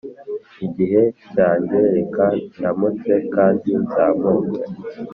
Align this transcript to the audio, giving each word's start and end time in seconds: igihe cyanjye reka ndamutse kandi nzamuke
igihe 0.65 1.03
cyanjye 1.31 1.79
reka 1.95 2.25
ndamutse 2.57 3.13
kandi 3.33 3.69
nzamuke 3.83 4.61